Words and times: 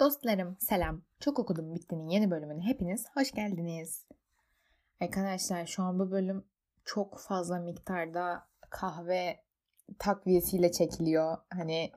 Dostlarım 0.00 0.56
selam. 0.60 1.02
Çok 1.20 1.38
okudum 1.38 1.74
bittinin 1.74 2.08
yeni 2.08 2.30
bölümüne 2.30 2.62
hepiniz 2.62 3.06
hoş 3.14 3.32
geldiniz. 3.32 4.06
Arkadaşlar 5.00 5.66
şu 5.66 5.82
an 5.82 5.98
bu 5.98 6.10
bölüm 6.10 6.44
çok 6.84 7.18
fazla 7.18 7.58
miktarda 7.58 8.48
kahve 8.70 9.44
takviyesiyle 9.98 10.72
çekiliyor. 10.72 11.36
Hani 11.50 11.92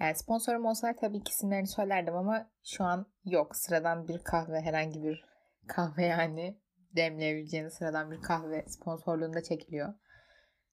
yani 0.00 0.14
sponsorum 0.14 0.66
olsaydı 0.66 0.98
tabii 1.00 1.22
ki 1.22 1.30
isimlerini 1.30 1.66
söylerdim 1.66 2.16
ama 2.16 2.50
şu 2.64 2.84
an 2.84 3.06
yok. 3.24 3.56
Sıradan 3.56 4.08
bir 4.08 4.18
kahve 4.18 4.60
herhangi 4.60 5.02
bir 5.02 5.24
kahve 5.66 6.06
yani 6.06 6.58
demleyebileceğiniz 6.96 7.74
sıradan 7.74 8.10
bir 8.10 8.22
kahve 8.22 8.64
sponsorluğunda 8.68 9.42
çekiliyor. 9.42 9.94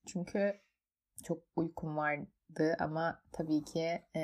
Çünkü 0.07 0.61
çok 1.23 1.43
uykum 1.55 1.97
vardı 1.97 2.75
ama 2.79 3.23
tabii 3.31 3.63
ki 3.63 4.01
e, 4.15 4.21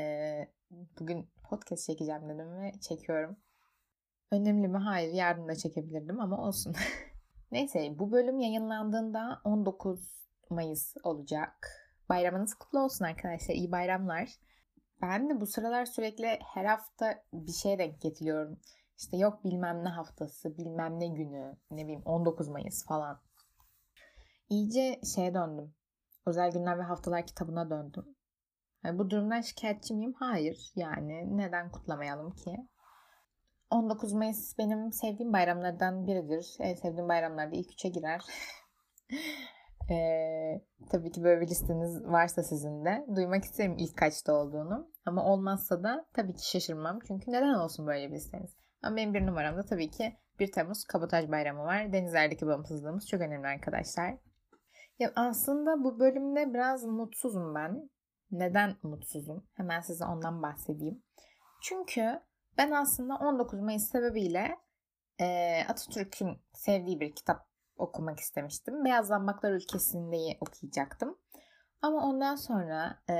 bugün 0.99 1.29
podcast 1.49 1.85
çekeceğim 1.85 2.29
dedim 2.29 2.61
ve 2.61 2.71
çekiyorum. 2.81 3.37
Önemli 4.31 4.67
mi? 4.67 4.77
Hayır. 4.77 5.13
Yarın 5.13 5.47
da 5.47 5.55
çekebilirdim 5.55 6.19
ama 6.19 6.47
olsun. 6.47 6.75
Neyse 7.51 7.99
bu 7.99 8.11
bölüm 8.11 8.39
yayınlandığında 8.39 9.41
19 9.43 10.27
Mayıs 10.49 10.95
olacak. 11.03 11.69
Bayramınız 12.09 12.53
kutlu 12.53 12.79
olsun 12.79 13.05
arkadaşlar. 13.05 13.55
İyi 13.55 13.71
bayramlar. 13.71 14.29
Ben 15.01 15.29
de 15.29 15.41
bu 15.41 15.45
sıralar 15.45 15.85
sürekli 15.85 16.39
her 16.53 16.65
hafta 16.65 17.23
bir 17.33 17.51
şey 17.51 17.79
denk 17.79 18.01
getiriyorum. 18.01 18.59
İşte 18.97 19.17
yok 19.17 19.43
bilmem 19.43 19.83
ne 19.83 19.89
haftası, 19.89 20.57
bilmem 20.57 20.99
ne 20.99 21.07
günü, 21.07 21.57
ne 21.71 21.83
bileyim 21.83 22.01
19 22.05 22.47
Mayıs 22.47 22.85
falan. 22.85 23.21
İyice 24.49 24.99
şeye 25.15 25.33
döndüm. 25.33 25.73
Özel 26.25 26.51
günler 26.51 26.77
ve 26.77 26.83
haftalar 26.83 27.25
kitabına 27.25 27.69
döndüm. 27.69 28.16
Bu 28.83 29.09
durumdan 29.09 29.41
şikayetçi 29.41 29.93
miyim? 29.93 30.13
Hayır. 30.19 30.71
Yani 30.75 31.37
neden 31.37 31.71
kutlamayalım 31.71 32.31
ki? 32.31 32.57
19 33.71 34.13
Mayıs 34.13 34.57
benim 34.57 34.91
sevdiğim 34.91 35.33
bayramlardan 35.33 36.07
biridir. 36.07 36.55
En 36.59 36.75
sevdiğim 36.75 37.09
bayramlarda 37.09 37.55
ilk 37.55 37.71
üçe 37.71 37.89
girer. 37.89 38.21
ee, 39.91 40.61
tabii 40.91 41.11
ki 41.11 41.23
böyle 41.23 41.41
bir 41.41 41.47
listeniz 41.47 42.03
varsa 42.05 42.43
sizin 42.43 42.85
de. 42.85 43.05
Duymak 43.15 43.43
isterim 43.43 43.75
ilk 43.77 43.97
kaçta 43.97 44.33
olduğunu. 44.33 44.91
Ama 45.05 45.25
olmazsa 45.25 45.83
da 45.83 46.05
tabii 46.13 46.33
ki 46.33 46.49
şaşırmam. 46.49 46.99
Çünkü 47.07 47.31
neden 47.31 47.53
olsun 47.53 47.87
böyle 47.87 48.07
bir 48.07 48.15
listeniz? 48.15 48.57
Ama 48.83 48.95
benim 48.95 49.13
bir 49.13 49.25
numaramda 49.25 49.65
tabii 49.65 49.89
ki 49.89 50.17
1 50.39 50.51
Temmuz 50.51 50.85
Kabotaj 50.85 51.31
Bayramı 51.31 51.63
var. 51.63 51.93
Denizlerdeki 51.93 52.47
bağımsızlığımız 52.47 53.07
çok 53.07 53.21
önemli 53.21 53.47
arkadaşlar. 53.47 54.17
Ya 54.99 55.11
aslında 55.15 55.83
bu 55.83 55.99
bölümde 55.99 56.53
biraz 56.53 56.83
mutsuzum 56.83 57.55
ben. 57.55 57.89
Neden 58.31 58.75
mutsuzum? 58.83 59.47
Hemen 59.53 59.81
size 59.81 60.05
ondan 60.05 60.43
bahsedeyim. 60.43 61.03
Çünkü 61.61 62.21
ben 62.57 62.71
aslında 62.71 63.15
19 63.15 63.59
Mayıs 63.59 63.91
sebebiyle 63.91 64.57
e, 65.19 65.59
Atatürk'ün 65.69 66.37
sevdiği 66.53 66.99
bir 66.99 67.15
kitap 67.15 67.47
okumak 67.77 68.19
istemiştim. 68.19 68.85
Beyaz 68.85 69.07
Zambaklar 69.07 69.51
Ülkesi'ndeyi 69.51 70.37
okuyacaktım. 70.41 71.17
Ama 71.81 72.05
ondan 72.05 72.35
sonra 72.35 73.03
e, 73.09 73.15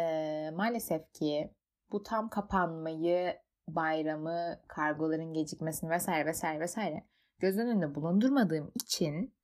maalesef 0.54 1.14
ki 1.14 1.54
bu 1.92 2.04
tam 2.04 2.30
kapanmayı, 2.30 3.38
bayramı, 3.68 4.62
kargoların 4.68 5.34
gecikmesini 5.34 5.90
vesaire 5.90 6.26
vesaire 6.26 6.60
vesaire 6.60 7.08
göz 7.40 7.58
önünde 7.58 7.96
bulundurmadığım 7.96 8.72
için 8.76 9.36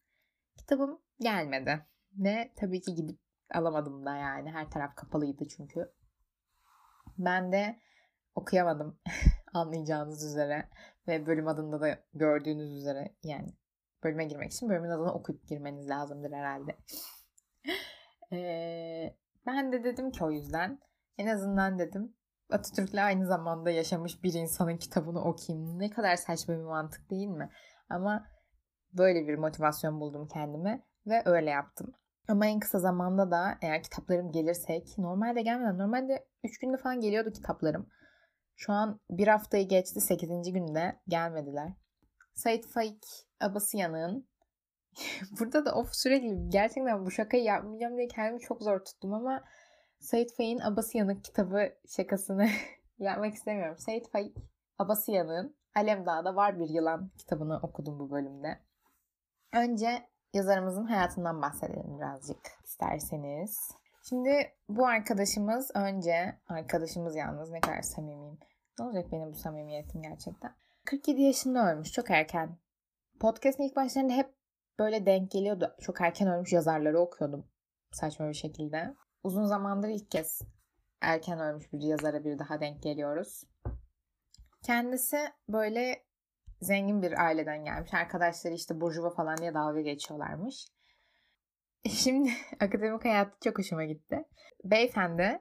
kitabım 0.57 1.01
gelmedi. 1.19 1.85
Ve 2.13 2.53
tabii 2.55 2.81
ki 2.81 2.95
gidip 2.95 3.22
alamadım 3.53 4.05
da 4.05 4.15
yani. 4.15 4.51
Her 4.51 4.69
taraf 4.69 4.95
kapalıydı 4.95 5.47
çünkü. 5.47 5.91
Ben 7.17 7.51
de 7.51 7.79
okuyamadım 8.35 8.99
anlayacağınız 9.53 10.23
üzere. 10.23 10.69
Ve 11.07 11.25
bölüm 11.25 11.47
adında 11.47 11.81
da 11.81 11.99
gördüğünüz 12.13 12.71
üzere 12.71 13.15
yani 13.23 13.53
bölüme 14.03 14.25
girmek 14.25 14.51
için 14.51 14.69
bölümün 14.69 14.89
adını 14.89 15.13
okuyup 15.13 15.47
girmeniz 15.47 15.89
lazımdır 15.89 16.31
herhalde. 16.31 16.77
ee, 18.33 19.17
ben 19.45 19.71
de 19.71 19.83
dedim 19.83 20.11
ki 20.11 20.23
o 20.23 20.31
yüzden 20.31 20.79
en 21.17 21.27
azından 21.27 21.79
dedim 21.79 22.15
Atatürk'le 22.49 22.97
aynı 22.97 23.25
zamanda 23.25 23.71
yaşamış 23.71 24.23
bir 24.23 24.33
insanın 24.33 24.77
kitabını 24.77 25.23
okuyayım. 25.23 25.79
Ne 25.79 25.89
kadar 25.89 26.15
saçma 26.15 26.53
bir 26.53 26.63
mantık 26.63 27.09
değil 27.09 27.27
mi? 27.27 27.49
Ama 27.89 28.27
böyle 28.93 29.27
bir 29.27 29.35
motivasyon 29.35 29.99
buldum 29.99 30.27
kendime 30.27 30.85
ve 31.07 31.21
öyle 31.25 31.49
yaptım. 31.49 31.93
Ama 32.27 32.45
en 32.45 32.59
kısa 32.59 32.79
zamanda 32.79 33.31
da 33.31 33.57
eğer 33.61 33.83
kitaplarım 33.83 34.31
gelirse 34.31 34.83
normalde 34.97 35.41
gelmeden 35.41 35.77
normalde 35.77 36.27
3 36.43 36.59
günde 36.59 36.77
falan 36.77 37.01
geliyordu 37.01 37.31
kitaplarım. 37.31 37.89
Şu 38.55 38.73
an 38.73 38.99
bir 39.09 39.27
haftayı 39.27 39.67
geçti 39.67 40.01
8. 40.01 40.29
günde 40.53 40.99
gelmediler. 41.07 41.73
Sait 42.33 42.67
Faik 42.67 43.03
Abasıyan'ın 43.39 44.27
burada 45.39 45.65
da 45.65 45.75
of 45.75 45.89
sürekli 45.93 46.49
gerçekten 46.49 47.05
bu 47.05 47.11
şakayı 47.11 47.43
yapmayacağım 47.43 47.97
diye 47.97 48.07
kendimi 48.07 48.39
çok 48.39 48.61
zor 48.63 48.79
tuttum 48.79 49.13
ama 49.13 49.43
Sait 49.99 50.37
Faik'in 50.37 50.59
Abasıyan'ın 50.59 51.21
kitabı 51.21 51.73
şakasını 51.87 52.49
yapmak 52.99 53.33
istemiyorum. 53.33 53.77
Sait 53.77 54.11
Faik 54.11 54.37
Abasıyan'ın 54.77 55.55
Alemdağ'da 55.75 56.35
Var 56.35 56.59
Bir 56.59 56.69
Yılan 56.69 57.11
kitabını 57.17 57.57
okudum 57.57 57.99
bu 57.99 58.11
bölümde. 58.11 58.59
Önce 59.53 60.12
yazarımızın 60.33 60.85
hayatından 60.85 61.41
bahsedelim 61.41 61.97
birazcık 61.97 62.37
isterseniz. 62.63 63.71
Şimdi 64.09 64.53
bu 64.69 64.87
arkadaşımız 64.87 65.71
önce, 65.75 66.39
arkadaşımız 66.47 67.15
yalnız 67.15 67.51
ne 67.51 67.61
kadar 67.61 67.81
samimiyim. 67.81 68.39
Ne 68.79 68.85
olacak 68.85 69.11
benim 69.11 69.31
bu 69.31 69.35
samimiyetim 69.35 70.01
gerçekten. 70.01 70.55
47 70.85 71.21
yaşında 71.21 71.73
ölmüş 71.73 71.91
çok 71.91 72.11
erken. 72.11 72.57
Podcast'ın 73.19 73.63
ilk 73.63 73.75
başlarında 73.75 74.13
hep 74.13 74.33
böyle 74.79 75.05
denk 75.05 75.31
geliyordu. 75.31 75.75
Çok 75.81 76.01
erken 76.01 76.27
ölmüş 76.27 76.53
yazarları 76.53 76.99
okuyordum 76.99 77.45
saçma 77.95 78.29
bir 78.29 78.33
şekilde. 78.33 78.95
Uzun 79.23 79.45
zamandır 79.45 79.89
ilk 79.89 80.11
kez 80.11 80.41
erken 81.01 81.39
ölmüş 81.39 81.73
bir 81.73 81.81
yazara 81.81 82.23
bir 82.23 82.39
daha 82.39 82.59
denk 82.59 82.83
geliyoruz. 82.83 83.43
Kendisi 84.63 85.17
böyle 85.49 86.03
zengin 86.63 87.01
bir 87.01 87.25
aileden 87.25 87.65
gelmiş. 87.65 87.93
Arkadaşları 87.93 88.53
işte 88.53 88.81
burjuva 88.81 89.09
falan 89.09 89.37
diye 89.37 89.53
dalga 89.53 89.81
geçiyorlarmış. 89.81 90.67
Şimdi 91.89 92.31
akademik 92.59 93.05
hayatı 93.05 93.39
çok 93.43 93.59
hoşuma 93.59 93.83
gitti. 93.83 94.25
Beyefendi 94.63 95.39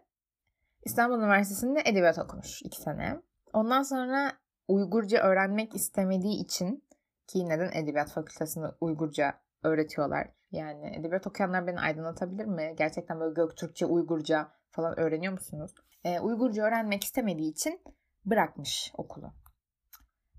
İstanbul 0.84 1.18
Üniversitesi'nde 1.18 1.80
edebiyat 1.84 2.18
okumuş 2.18 2.62
iki 2.62 2.80
sene. 2.80 3.20
Ondan 3.52 3.82
sonra 3.82 4.32
Uygurca 4.68 5.22
öğrenmek 5.22 5.74
istemediği 5.74 6.44
için 6.44 6.84
ki 7.26 7.48
neden 7.48 7.72
edebiyat 7.72 8.12
fakültesinde 8.12 8.66
Uygurca 8.80 9.40
öğretiyorlar. 9.62 10.28
Yani 10.50 10.96
edebiyat 10.96 11.26
okuyanlar 11.26 11.66
beni 11.66 11.80
aydınlatabilir 11.80 12.44
mi? 12.44 12.74
Gerçekten 12.78 13.20
böyle 13.20 13.34
Göktürkçe, 13.34 13.86
Uygurca 13.86 14.48
falan 14.70 14.98
öğreniyor 14.98 15.32
musunuz? 15.32 15.74
Ee, 16.04 16.20
Uygurca 16.20 16.62
öğrenmek 16.62 17.04
istemediği 17.04 17.50
için 17.50 17.80
bırakmış 18.24 18.92
okulu. 18.96 19.32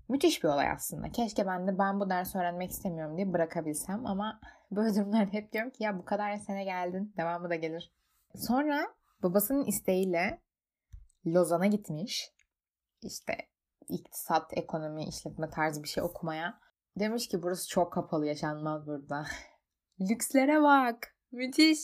Müthiş 0.08 0.44
bir 0.44 0.48
olay 0.48 0.70
aslında. 0.70 1.12
Keşke 1.12 1.46
ben 1.46 1.66
de 1.66 1.78
ben 1.78 2.00
bu 2.00 2.10
dersi 2.10 2.38
öğrenmek 2.38 2.70
istemiyorum 2.70 3.16
diye 3.16 3.32
bırakabilsem 3.32 4.06
ama 4.06 4.40
böyle 4.70 4.94
durumlarda 4.94 5.32
hep 5.32 5.52
diyorum 5.52 5.70
ki 5.70 5.84
ya 5.84 5.98
bu 5.98 6.04
kadar 6.04 6.36
sene 6.36 6.64
geldin 6.64 7.14
devamı 7.16 7.50
da 7.50 7.54
gelir. 7.54 7.92
Sonra 8.34 8.94
babasının 9.22 9.64
isteğiyle 9.64 10.42
Lozan'a 11.26 11.66
gitmiş. 11.66 12.30
İşte 13.02 13.36
iktisat, 13.88 14.58
ekonomi, 14.58 15.04
işletme 15.04 15.50
tarzı 15.50 15.82
bir 15.82 15.88
şey 15.88 16.02
okumaya. 16.02 16.60
Demiş 16.98 17.28
ki 17.28 17.42
burası 17.42 17.68
çok 17.68 17.92
kapalı 17.92 18.26
yaşanmaz 18.26 18.86
burada. 18.86 19.26
Lükslere 20.00 20.62
bak. 20.62 21.16
Müthiş. 21.32 21.78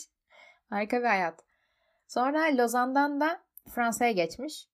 Harika 0.70 1.00
bir 1.00 1.06
hayat. 1.06 1.44
Sonra 2.08 2.56
Lozan'dan 2.56 3.20
da 3.20 3.42
Fransa'ya 3.69 4.12
geçmiş. 4.12 4.69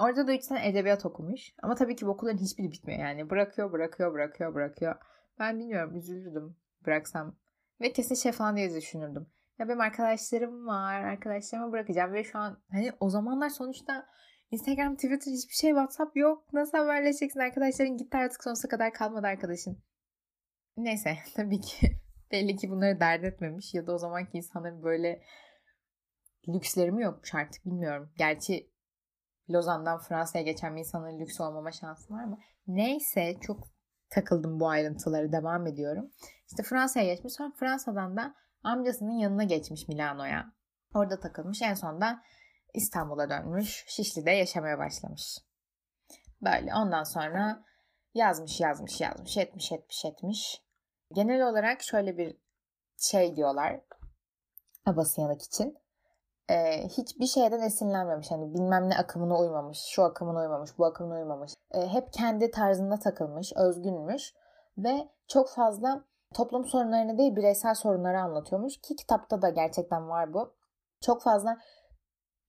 Orada 0.00 0.26
da 0.26 0.34
3 0.34 0.44
sene 0.44 0.68
edebiyat 0.68 1.06
okumuş. 1.06 1.52
Ama 1.62 1.74
tabii 1.74 1.96
ki 1.96 2.06
bu 2.06 2.10
okulların 2.10 2.38
hiçbiri 2.38 2.72
bitmiyor 2.72 3.00
yani. 3.00 3.30
Bırakıyor, 3.30 3.72
bırakıyor, 3.72 4.12
bırakıyor, 4.12 4.54
bırakıyor. 4.54 4.94
Ben 5.38 5.58
bilmiyorum 5.58 5.96
üzülürdüm 5.96 6.56
bıraksam. 6.86 7.36
Ve 7.80 7.92
kesin 7.92 8.14
şey 8.14 8.32
falan 8.32 8.56
diye 8.56 8.74
düşünürdüm. 8.74 9.26
Ya 9.58 9.68
benim 9.68 9.80
arkadaşlarım 9.80 10.66
var. 10.66 11.04
Arkadaşlarıma 11.04 11.72
bırakacağım. 11.72 12.12
Ve 12.12 12.24
şu 12.24 12.38
an 12.38 12.62
hani 12.70 12.92
o 13.00 13.10
zamanlar 13.10 13.48
sonuçta 13.48 14.06
Instagram, 14.50 14.94
Twitter 14.94 15.32
hiçbir 15.32 15.54
şey, 15.54 15.70
WhatsApp 15.70 16.16
yok. 16.16 16.52
Nasıl 16.52 16.78
haberleşeceksin? 16.78 17.40
Arkadaşların 17.40 17.96
gitti 17.96 18.16
artık 18.16 18.44
sonsuza 18.44 18.68
kadar 18.68 18.92
kalmadı 18.92 19.26
arkadaşın. 19.26 19.78
Neyse 20.76 21.16
tabii 21.36 21.60
ki 21.60 21.90
belli 22.32 22.56
ki 22.56 22.70
bunları 22.70 23.00
dert 23.00 23.24
etmemiş. 23.24 23.74
Ya 23.74 23.86
da 23.86 23.92
o 23.92 23.98
zamanki 23.98 24.38
insanların 24.38 24.82
böyle 24.82 25.22
lüksleri 26.48 26.92
mi 26.92 27.02
yokmuş 27.02 27.34
artık 27.34 27.66
bilmiyorum. 27.66 28.12
Gerçi 28.16 28.70
Lozan'dan 29.50 29.98
Fransa'ya 29.98 30.44
geçen 30.44 30.74
bir 30.74 30.80
insanın 30.80 31.18
lüks 31.18 31.40
olmama 31.40 31.72
şansı 31.72 32.14
var 32.14 32.24
mı? 32.24 32.38
Neyse 32.66 33.36
çok 33.40 33.68
takıldım 34.10 34.60
bu 34.60 34.68
ayrıntıları 34.68 35.32
devam 35.32 35.66
ediyorum. 35.66 36.10
İşte 36.46 36.62
Fransa'ya 36.62 37.14
geçmiş 37.14 37.32
sonra 37.32 37.52
Fransa'dan 37.56 38.16
da 38.16 38.34
amcasının 38.62 39.18
yanına 39.18 39.44
geçmiş 39.44 39.88
Milano'ya. 39.88 40.52
Orada 40.94 41.20
takılmış 41.20 41.62
en 41.62 41.74
sonunda 41.74 42.22
İstanbul'a 42.74 43.30
dönmüş. 43.30 43.84
Şişli'de 43.88 44.30
yaşamaya 44.30 44.78
başlamış. 44.78 45.38
Böyle 46.42 46.74
ondan 46.74 47.04
sonra 47.04 47.64
yazmış 48.14 48.60
yazmış 48.60 49.00
yazmış 49.00 49.36
etmiş 49.36 49.72
etmiş 49.72 50.04
etmiş. 50.04 50.62
Genel 51.14 51.48
olarak 51.48 51.82
şöyle 51.82 52.18
bir 52.18 52.36
şey 52.96 53.36
diyorlar 53.36 53.80
Abasıyanık 54.86 55.42
için. 55.42 55.78
Ee, 56.50 56.88
hiçbir 56.88 57.26
şeyden 57.26 57.60
esinlenmemiş. 57.60 58.30
Hani 58.30 58.54
bilmem 58.54 58.90
ne 58.90 58.96
akımına 58.98 59.38
uymamış, 59.38 59.78
şu 59.78 60.02
akımına 60.02 60.40
uymamış, 60.40 60.78
bu 60.78 60.86
akımına 60.86 61.14
uymamış. 61.14 61.52
Ee, 61.70 61.86
hep 61.86 62.12
kendi 62.12 62.50
tarzında 62.50 62.98
takılmış, 62.98 63.52
özgünmüş 63.56 64.34
ve 64.78 65.08
çok 65.28 65.48
fazla 65.48 66.04
toplum 66.34 66.64
sorunlarını 66.64 67.18
değil 67.18 67.36
bireysel 67.36 67.74
sorunları 67.74 68.20
anlatıyormuş 68.20 68.80
ki 68.80 68.96
kitapta 68.96 69.42
da 69.42 69.48
gerçekten 69.48 70.08
var 70.08 70.34
bu. 70.34 70.54
Çok 71.00 71.22
fazla 71.22 71.58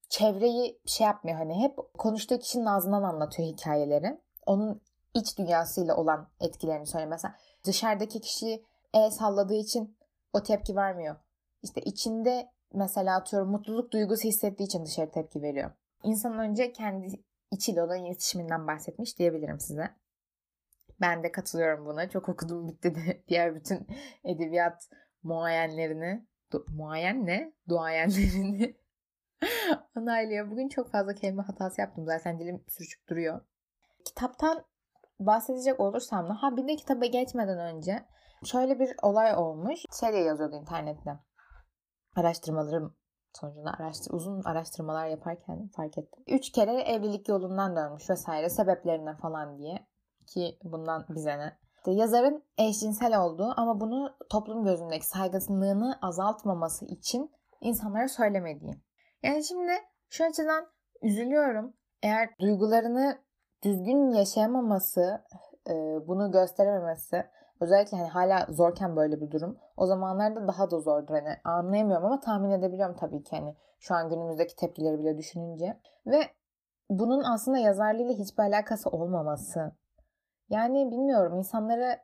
çevreyi 0.08 0.80
şey 0.86 1.06
yapmıyor 1.06 1.38
hani 1.38 1.62
hep 1.62 1.76
konuştuğu 1.98 2.38
kişinin 2.38 2.66
ağzından 2.66 3.02
anlatıyor 3.02 3.48
hikayeleri. 3.48 4.20
Onun 4.46 4.82
iç 5.14 5.38
dünyasıyla 5.38 5.96
olan 5.96 6.28
etkilerini 6.40 6.86
söylüyor. 6.86 7.10
Mesela 7.10 7.34
dışarıdaki 7.64 8.20
kişiyi 8.20 8.66
el 8.94 9.10
salladığı 9.10 9.54
için 9.54 9.98
o 10.32 10.42
tepki 10.42 10.76
vermiyor. 10.76 11.16
İşte 11.62 11.80
içinde 11.80 12.52
mesela 12.74 13.16
atıyorum 13.16 13.50
mutluluk 13.50 13.92
duygusu 13.92 14.28
hissettiği 14.28 14.64
için 14.66 14.84
dışarı 14.84 15.10
tepki 15.10 15.42
veriyor. 15.42 15.70
İnsan 16.04 16.38
önce 16.38 16.72
kendi 16.72 17.24
içiyle 17.50 17.82
olan 17.82 18.04
iletişiminden 18.04 18.66
bahsetmiş 18.66 19.18
diyebilirim 19.18 19.60
size. 19.60 19.90
Ben 21.00 21.22
de 21.22 21.32
katılıyorum 21.32 21.86
buna. 21.86 22.08
Çok 22.08 22.28
okudum 22.28 22.68
bitti 22.68 22.94
de 22.94 23.22
diğer 23.28 23.54
bütün 23.54 23.86
edebiyat 24.24 24.88
muayenlerini, 25.22 26.26
du, 26.52 26.66
muayen 26.68 27.26
ne? 27.26 27.52
Duayenlerini 27.68 28.76
onaylıyor. 29.96 30.50
Bugün 30.50 30.68
çok 30.68 30.90
fazla 30.90 31.14
kelime 31.14 31.42
hatası 31.42 31.80
yaptım. 31.80 32.04
Zaten 32.06 32.38
dilim 32.38 32.64
sürçüp 32.68 33.08
duruyor. 33.08 33.40
Kitaptan 34.04 34.64
bahsedecek 35.20 35.80
olursam 35.80 36.28
da 36.28 36.42
ha 36.42 36.56
bir 36.56 36.68
de 36.68 36.76
kitaba 36.76 37.06
geçmeden 37.06 37.58
önce 37.58 38.04
şöyle 38.44 38.78
bir 38.78 38.94
olay 39.02 39.34
olmuş. 39.34 39.80
Şey 40.00 40.12
diye 40.12 40.22
yazıyordu 40.22 40.56
internette. 40.56 41.18
Araştırmalarım 42.16 42.96
sonucunda 43.34 43.70
araştır, 43.78 44.14
uzun 44.14 44.42
araştırmalar 44.42 45.06
yaparken 45.06 45.68
fark 45.68 45.98
ettim. 45.98 46.24
Üç 46.26 46.52
kere 46.52 46.80
evlilik 46.80 47.28
yolundan 47.28 47.76
dönmüş 47.76 48.10
vesaire 48.10 48.50
sebeplerine 48.50 49.16
falan 49.16 49.58
diye 49.58 49.86
ki 50.26 50.58
bundan 50.64 51.06
bize 51.08 51.38
ne. 51.38 51.58
İşte 51.76 51.90
yazarın 51.90 52.44
eşcinsel 52.58 53.20
olduğu 53.20 53.54
ama 53.56 53.80
bunu 53.80 54.16
toplum 54.30 54.64
gözündeki 54.64 55.06
saygısızlığını 55.06 55.98
azaltmaması 56.02 56.84
için 56.84 57.30
insanlara 57.60 58.08
söylemediği. 58.08 58.72
Yani 59.22 59.44
şimdi 59.44 59.72
şu 60.08 60.24
açıdan 60.24 60.66
üzülüyorum. 61.02 61.74
Eğer 62.02 62.28
duygularını 62.40 63.18
düzgün 63.64 64.10
yaşayamaması, 64.10 65.24
bunu 66.06 66.32
gösterememesi 66.32 67.26
özellikle 67.62 67.96
hani 67.96 68.08
hala 68.08 68.46
zorken 68.48 68.96
böyle 68.96 69.20
bir 69.20 69.30
durum. 69.30 69.58
O 69.76 69.86
zamanlarda 69.86 70.48
daha 70.48 70.70
da 70.70 70.80
zordur. 70.80 71.14
Hani 71.14 71.36
anlayamıyorum 71.44 72.06
ama 72.06 72.20
tahmin 72.20 72.50
edebiliyorum 72.50 72.96
tabii 72.96 73.22
ki 73.22 73.36
hani 73.36 73.56
şu 73.80 73.94
an 73.94 74.08
günümüzdeki 74.08 74.56
tepkileri 74.56 74.98
bile 74.98 75.18
düşününce. 75.18 75.80
Ve 76.06 76.20
bunun 76.90 77.24
aslında 77.24 77.58
yazarlığıyla 77.58 78.14
hiçbir 78.14 78.42
alakası 78.42 78.90
olmaması. 78.90 79.72
Yani 80.48 80.90
bilmiyorum 80.90 81.34
insanları 81.34 81.98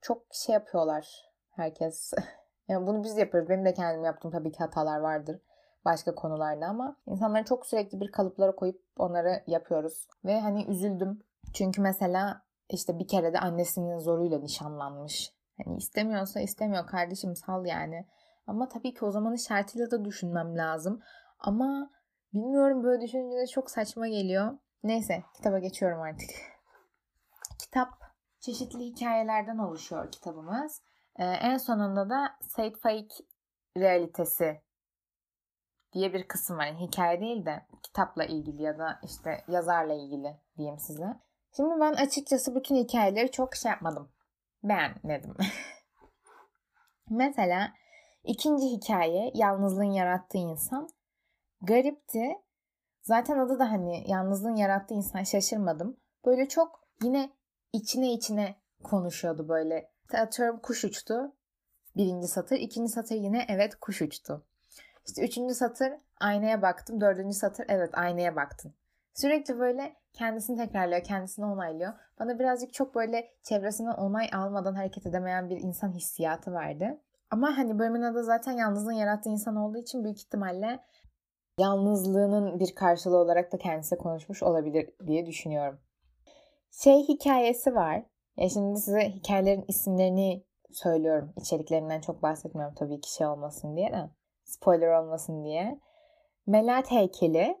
çok 0.00 0.22
şey 0.32 0.52
yapıyorlar 0.52 1.30
herkes. 1.50 2.12
yani 2.68 2.86
bunu 2.86 3.04
biz 3.04 3.18
yapıyoruz. 3.18 3.48
Benim 3.48 3.64
de 3.64 3.74
kendim 3.74 4.04
yaptığım 4.04 4.30
tabii 4.30 4.52
ki 4.52 4.58
hatalar 4.58 5.00
vardır 5.00 5.40
başka 5.84 6.14
konularda 6.14 6.66
ama 6.66 6.96
insanları 7.06 7.44
çok 7.44 7.66
sürekli 7.66 8.00
bir 8.00 8.12
kalıplara 8.12 8.54
koyup 8.54 8.82
onları 8.96 9.42
yapıyoruz. 9.46 10.06
Ve 10.24 10.40
hani 10.40 10.64
üzüldüm. 10.64 11.22
Çünkü 11.54 11.82
mesela 11.82 12.42
işte 12.72 12.98
bir 12.98 13.08
kere 13.08 13.32
de 13.32 13.38
annesinin 13.38 13.98
zoruyla 13.98 14.38
nişanlanmış. 14.38 15.32
Hani 15.64 15.76
istemiyorsa 15.76 16.40
istemiyor 16.40 16.86
kardeşim 16.86 17.36
sal 17.36 17.66
yani. 17.66 18.06
Ama 18.46 18.68
tabii 18.68 18.94
ki 18.94 19.04
o 19.04 19.10
zamanın 19.10 19.36
şartıyla 19.36 19.90
da 19.90 20.04
düşünmem 20.04 20.58
lazım. 20.58 21.00
Ama 21.38 21.90
bilmiyorum 22.34 22.84
böyle 22.84 23.02
düşününce 23.02 23.36
de 23.36 23.46
çok 23.46 23.70
saçma 23.70 24.08
geliyor. 24.08 24.58
Neyse 24.82 25.22
kitaba 25.36 25.58
geçiyorum 25.58 26.00
artık. 26.00 26.30
Kitap 27.58 27.88
çeşitli 28.40 28.80
hikayelerden 28.84 29.58
oluşuyor 29.58 30.12
kitabımız. 30.12 30.82
Ee, 31.16 31.24
en 31.24 31.56
sonunda 31.56 32.10
da 32.10 32.36
Said 32.48 32.74
Faik 32.76 33.12
realitesi 33.76 34.62
diye 35.92 36.12
bir 36.12 36.28
kısım 36.28 36.58
var. 36.58 36.66
Yani 36.66 36.80
hikaye 36.80 37.20
değil 37.20 37.46
de 37.46 37.66
kitapla 37.82 38.24
ilgili 38.24 38.62
ya 38.62 38.78
da 38.78 39.00
işte 39.04 39.44
yazarla 39.48 39.94
ilgili 39.94 40.36
diyeyim 40.56 40.78
size. 40.78 41.20
Şimdi 41.56 41.80
ben 41.80 41.92
açıkçası 41.92 42.54
bütün 42.54 42.76
hikayeleri 42.76 43.30
çok 43.30 43.56
şey 43.56 43.70
yapmadım. 43.70 44.08
Beğenmedim. 44.64 45.34
Mesela 47.10 47.72
ikinci 48.24 48.66
hikaye 48.66 49.30
Yalnızlığın 49.34 49.90
Yarattığı 49.90 50.38
insan 50.38 50.88
garipti. 51.60 52.38
Zaten 53.02 53.38
adı 53.38 53.58
da 53.58 53.70
hani 53.70 54.10
Yalnızlığın 54.10 54.56
Yarattığı 54.56 54.94
insan 54.94 55.22
şaşırmadım. 55.22 55.96
Böyle 56.26 56.48
çok 56.48 56.84
yine 57.02 57.30
içine 57.72 58.12
içine 58.12 58.56
konuşuyordu 58.82 59.48
böyle. 59.48 59.90
Atıyorum 60.12 60.60
kuş 60.60 60.84
uçtu. 60.84 61.32
Birinci 61.96 62.28
satır. 62.28 62.56
ikinci 62.56 62.92
satır 62.92 63.14
yine 63.14 63.46
evet 63.48 63.74
kuş 63.74 64.02
uçtu. 64.02 64.46
İşte 65.06 65.24
üçüncü 65.24 65.54
satır 65.54 65.92
aynaya 66.20 66.62
baktım. 66.62 67.00
Dördüncü 67.00 67.36
satır 67.36 67.66
evet 67.68 67.90
aynaya 67.92 68.36
baktın. 68.36 68.74
Sürekli 69.14 69.58
böyle 69.58 69.96
kendisini 70.12 70.56
tekrarlıyor, 70.56 71.04
kendisini 71.04 71.44
onaylıyor. 71.46 71.92
Bana 72.18 72.38
birazcık 72.38 72.72
çok 72.72 72.94
böyle 72.94 73.30
çevresinden 73.42 73.92
onay 73.92 74.28
almadan 74.32 74.74
hareket 74.74 75.06
edemeyen 75.06 75.50
bir 75.50 75.56
insan 75.56 75.92
hissiyatı 75.92 76.52
verdi. 76.52 77.00
Ama 77.30 77.58
hani 77.58 77.78
bölümün 77.78 78.02
adı 78.02 78.24
zaten 78.24 78.52
yalnızlığın 78.52 78.92
yarattığı 78.92 79.30
insan 79.30 79.56
olduğu 79.56 79.78
için 79.78 80.04
büyük 80.04 80.18
ihtimalle 80.18 80.80
yalnızlığının 81.58 82.60
bir 82.60 82.74
karşılığı 82.74 83.18
olarak 83.18 83.52
da 83.52 83.58
kendisi 83.58 83.96
konuşmuş 83.96 84.42
olabilir 84.42 84.90
diye 85.06 85.26
düşünüyorum. 85.26 85.80
Şey 86.70 87.08
hikayesi 87.08 87.74
var. 87.74 88.02
Ya 88.36 88.48
şimdi 88.48 88.80
size 88.80 89.08
hikayelerin 89.08 89.64
isimlerini 89.68 90.44
söylüyorum. 90.70 91.32
İçeriklerinden 91.36 92.00
çok 92.00 92.22
bahsetmiyorum 92.22 92.74
tabii 92.74 93.00
ki 93.00 93.14
şey 93.14 93.26
olmasın 93.26 93.76
diye 93.76 93.92
de. 93.92 94.10
Spoiler 94.44 95.02
olmasın 95.02 95.44
diye. 95.44 95.80
Melat 96.46 96.90
heykeli 96.90 97.58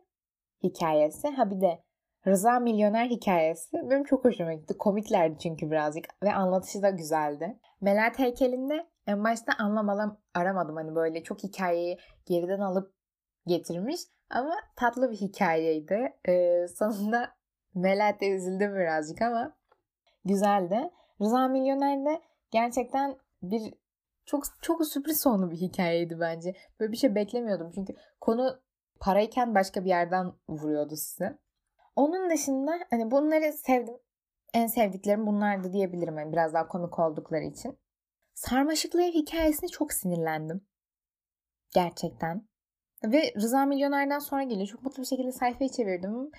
hikayesi. 0.62 1.28
Ha 1.28 1.50
bir 1.50 1.60
de 1.60 1.82
Rıza 2.26 2.60
Milyoner 2.60 3.06
hikayesi 3.06 3.76
benim 3.90 4.04
çok 4.04 4.24
hoşuma 4.24 4.52
gitti. 4.52 4.78
Komiklerdi 4.78 5.38
çünkü 5.38 5.70
birazcık 5.70 6.04
ve 6.22 6.32
anlatışı 6.32 6.82
da 6.82 6.90
güzeldi. 6.90 7.58
Melat 7.80 8.18
heykelinde 8.18 8.86
en 9.06 9.24
başta 9.24 9.52
anlamadan 9.58 10.18
aramadım. 10.34 10.76
Hani 10.76 10.94
böyle 10.94 11.22
çok 11.22 11.42
hikayeyi 11.42 11.98
geriden 12.26 12.60
alıp 12.60 12.94
getirmiş. 13.46 14.00
Ama 14.30 14.54
tatlı 14.76 15.10
bir 15.10 15.16
hikayeydi. 15.16 16.12
Ee, 16.28 16.66
sonunda 16.78 17.34
Melat'e 17.74 18.30
üzüldüm 18.30 18.74
birazcık 18.74 19.22
ama 19.22 19.56
güzeldi. 20.24 20.90
Rıza 21.20 21.48
Milyoner 21.48 22.04
de 22.04 22.22
gerçekten 22.50 23.16
bir 23.42 23.74
çok 24.26 24.44
çok 24.62 24.86
sürpriz 24.86 25.20
sonlu 25.20 25.50
bir 25.50 25.56
hikayeydi 25.56 26.20
bence. 26.20 26.54
Böyle 26.80 26.92
bir 26.92 26.96
şey 26.96 27.14
beklemiyordum. 27.14 27.70
Çünkü 27.74 27.94
konu 28.20 28.60
parayken 29.00 29.54
başka 29.54 29.84
bir 29.84 29.88
yerden 29.88 30.32
vuruyordu 30.48 30.96
size. 30.96 31.38
Onun 31.96 32.30
dışında 32.30 32.78
hani 32.90 33.10
bunları 33.10 33.52
sevdim. 33.52 33.96
En 34.54 34.66
sevdiklerim 34.66 35.26
bunlardı 35.26 35.72
diyebilirim. 35.72 36.18
Yani 36.18 36.32
biraz 36.32 36.54
daha 36.54 36.68
komik 36.68 36.98
oldukları 36.98 37.44
için. 37.44 37.78
Sarmaşıklı 38.34 39.02
ev 39.02 39.12
hikayesine 39.12 39.68
çok 39.68 39.92
sinirlendim. 39.92 40.66
Gerçekten. 41.74 42.48
Ve 43.04 43.34
Rıza 43.36 43.66
Milyoner'den 43.66 44.18
sonra 44.18 44.42
geliyor. 44.42 44.66
Çok 44.66 44.82
mutlu 44.82 45.02
bir 45.02 45.06
şekilde 45.06 45.32
sayfayı 45.32 45.70
çevirdim. 45.70 46.30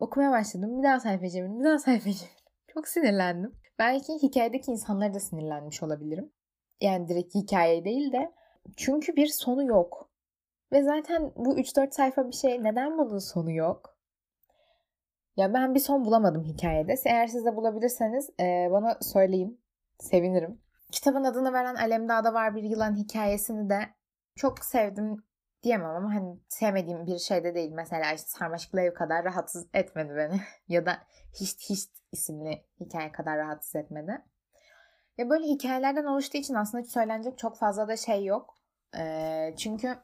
Okumaya 0.00 0.30
başladım. 0.30 0.78
Bir 0.78 0.82
daha 0.82 1.00
sayfayı 1.00 1.30
çevirdim. 1.30 1.60
Bir 1.60 1.64
daha 1.64 1.78
sayfayı 1.78 2.14
çevirdim. 2.14 2.36
Çok 2.74 2.88
sinirlendim. 2.88 3.52
Belki 3.78 4.12
hikayedeki 4.22 4.70
insanlara 4.70 5.14
da 5.14 5.20
sinirlenmiş 5.20 5.82
olabilirim. 5.82 6.32
Yani 6.80 7.08
direkt 7.08 7.34
hikaye 7.34 7.84
değil 7.84 8.12
de. 8.12 8.32
Çünkü 8.76 9.16
bir 9.16 9.26
sonu 9.26 9.64
yok. 9.66 10.10
Ve 10.72 10.82
zaten 10.82 11.32
bu 11.36 11.58
3-4 11.58 11.90
sayfa 11.90 12.28
bir 12.28 12.36
şey. 12.36 12.62
Neden 12.62 12.98
bunun 12.98 13.18
sonu 13.18 13.52
yok? 13.52 13.95
Ya 15.36 15.54
ben 15.54 15.74
bir 15.74 15.80
son 15.80 16.04
bulamadım 16.04 16.44
hikayede. 16.44 16.94
Eğer 17.04 17.26
siz 17.26 17.44
de 17.44 17.56
bulabilirseniz 17.56 18.30
e, 18.40 18.68
bana 18.70 18.98
söyleyin. 19.00 19.60
Sevinirim. 19.98 20.60
Kitabın 20.92 21.24
adını 21.24 21.52
veren 21.52 21.74
Alemdağ'da 21.74 22.34
var 22.34 22.54
bir 22.54 22.62
yılan 22.62 22.96
hikayesini 22.96 23.70
de 23.70 23.80
çok 24.36 24.64
sevdim 24.64 25.24
diyemem 25.62 25.90
ama 25.90 26.14
hani 26.14 26.40
sevmediğim 26.48 27.06
bir 27.06 27.18
şey 27.18 27.44
de 27.44 27.54
değil. 27.54 27.72
Mesela 27.72 28.12
işte 28.12 28.28
Sarmaşıklı 28.28 28.80
Ev 28.80 28.94
kadar 28.94 29.24
rahatsız 29.24 29.66
etmedi 29.74 30.16
beni. 30.16 30.40
ya 30.68 30.86
da 30.86 30.98
Hiç 31.40 31.70
Hiç 31.70 31.88
isimli 32.12 32.64
hikaye 32.80 33.12
kadar 33.12 33.38
rahatsız 33.38 33.76
etmedi. 33.76 34.22
Ya 35.18 35.30
böyle 35.30 35.46
hikayelerden 35.46 36.04
oluştuğu 36.04 36.38
için 36.38 36.54
aslında 36.54 36.84
söylenecek 36.84 37.38
çok 37.38 37.58
fazla 37.58 37.88
da 37.88 37.96
şey 37.96 38.24
yok. 38.24 38.54
Ee, 38.98 39.54
çünkü 39.58 39.96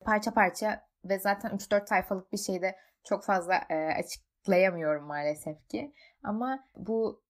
parça 0.00 0.30
parça 0.34 0.86
ve 1.04 1.18
zaten 1.18 1.50
3-4 1.50 1.86
sayfalık 1.88 2.32
bir 2.32 2.38
şeyde 2.38 2.76
çok 3.04 3.24
fazla 3.24 3.54
e, 3.70 3.74
açık 3.74 4.27
açıklayamıyorum 4.38 5.04
maalesef 5.04 5.68
ki. 5.68 5.92
Ama 6.22 6.64
bu 6.76 7.22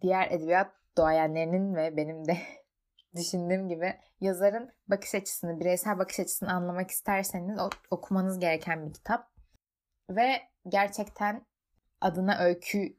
diğer 0.00 0.30
edebiyat 0.30 0.72
doğayenlerinin 0.96 1.74
ve 1.74 1.96
benim 1.96 2.26
de 2.26 2.36
düşündüğüm 3.16 3.68
gibi 3.68 3.94
yazarın 4.20 4.70
bakış 4.88 5.14
açısını, 5.14 5.60
bireysel 5.60 5.98
bakış 5.98 6.20
açısını 6.20 6.52
anlamak 6.52 6.90
isterseniz 6.90 7.58
okumanız 7.90 8.38
gereken 8.38 8.86
bir 8.86 8.92
kitap. 8.92 9.28
Ve 10.10 10.42
gerçekten 10.68 11.46
adına 12.00 12.38
öykü 12.38 12.98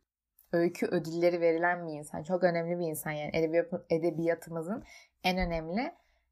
öykü 0.51 0.85
ödülleri 0.85 1.41
verilen 1.41 1.87
bir 1.87 1.93
insan. 1.93 2.23
Çok 2.23 2.43
önemli 2.43 2.79
bir 2.79 2.87
insan 2.87 3.11
yani 3.11 3.31
edebiyat, 3.33 3.73
edebiyatımızın 3.89 4.83
en 5.23 5.37
önemli 5.37 5.91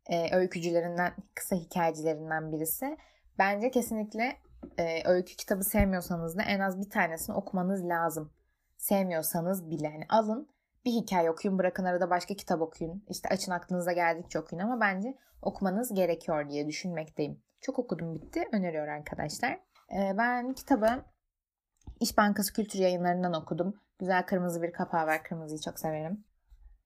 e, 0.09 0.35
öykücülerinden, 0.35 1.13
kısa 1.35 1.55
hikayecilerinden 1.55 2.51
birisi. 2.51 2.97
Bence 3.39 3.71
kesinlikle 3.71 4.37
e, 4.77 5.09
öykü 5.09 5.35
kitabı 5.35 5.63
sevmiyorsanız 5.63 6.37
da 6.37 6.41
en 6.41 6.59
az 6.59 6.81
bir 6.81 6.89
tanesini 6.89 7.35
okumanız 7.35 7.87
lazım. 7.87 8.31
Sevmiyorsanız 8.77 9.69
bile 9.69 9.91
hani 9.91 10.05
alın 10.09 10.49
bir 10.85 10.91
hikaye 10.91 11.31
okuyun 11.31 11.59
bırakın 11.59 11.85
arada 11.85 12.09
başka 12.09 12.33
kitap 12.33 12.61
okuyun. 12.61 13.03
İşte 13.09 13.29
açın 13.29 13.51
aklınıza 13.51 13.91
geldikçe 13.91 14.39
okuyun 14.39 14.63
ama 14.63 14.79
bence 14.79 15.17
okumanız 15.41 15.93
gerekiyor 15.93 16.49
diye 16.49 16.67
düşünmekteyim. 16.67 17.41
Çok 17.61 17.79
okudum 17.79 18.15
bitti 18.15 18.43
öneriyor 18.51 18.87
arkadaşlar. 18.87 19.59
Ee, 19.91 20.17
ben 20.17 20.53
kitabı 20.53 21.03
İş 21.99 22.17
Bankası 22.17 22.53
Kültür 22.53 22.79
Yayınlarından 22.79 23.33
okudum. 23.33 23.81
Güzel 23.99 24.25
kırmızı 24.25 24.61
bir 24.61 24.71
kapağı 24.71 25.07
var. 25.07 25.23
Kırmızıyı 25.23 25.59
çok 25.59 25.79
severim. 25.79 26.23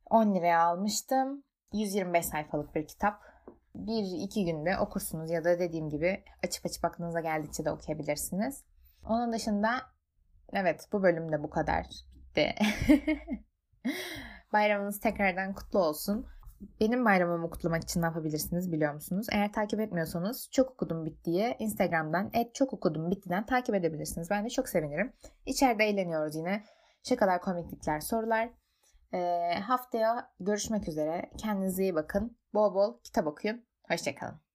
10 0.10 0.36
liraya 0.36 0.60
almıştım. 0.60 1.44
125 1.74 2.25
sayfalık 2.25 2.75
bir 2.75 2.88
kitap. 2.88 3.30
Bir 3.75 4.04
iki 4.24 4.46
günde 4.46 4.78
okursunuz 4.78 5.32
ya 5.32 5.44
da 5.44 5.60
dediğim 5.60 5.90
gibi 5.90 6.24
açıp 6.44 6.66
açıp 6.66 6.86
aklınıza 6.86 7.20
geldikçe 7.20 7.66
de 7.66 7.72
okuyabilirsiniz. 7.72 8.63
Onun 9.06 9.34
dışında 9.34 9.82
evet 10.54 10.88
bu 10.94 11.04
bölümde 11.04 11.44
bu 11.44 11.50
kadar. 11.50 11.86
De. 12.36 12.56
Bayramınız 14.54 15.00
tekrardan 15.00 15.54
kutlu 15.54 15.80
olsun. 15.80 16.28
Benim 16.80 17.06
bayramımı 17.06 17.50
kutlamak 17.50 17.84
için 17.84 18.01
ne 18.01 18.06
yapabilirsiniz 18.06 18.72
biliyor 18.72 18.94
musunuz? 18.94 19.28
Eğer 19.32 19.54
takip 19.54 19.80
etmiyorsanız 19.80 20.50
çok 20.51 20.72
okudum 20.72 21.06
bittiye 21.06 21.56
Instagram'dan 21.60 22.30
et 22.34 22.56
çok 22.56 22.74
okudum 22.74 23.12
bittiden 23.12 23.46
takip 23.46 23.75
edebilirsiniz. 23.75 24.30
Ben 24.30 24.46
de 24.46 24.50
çok 24.50 24.70
sevinirim. 24.70 25.13
İçeride 25.46 25.84
eğleniyoruz 25.84 26.36
yine. 26.36 26.63
Şakalar, 27.04 27.42
komiklikler, 27.42 28.00
sorular. 28.00 28.50
Haftaya 29.62 30.32
görüşmek 30.39 30.88
üzere. 30.88 31.32
Kendinize 31.38 31.84
iyi 31.84 31.96
bakın. 31.96 32.38
Bol 32.53 32.75
bol 32.75 32.98
kitap 33.03 33.27
okuyun. 33.27 33.65
Hoşçakalın. 33.88 34.50